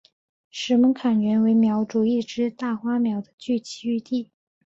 [0.49, 4.31] 石门坎原为苗族一支大花苗的聚居地。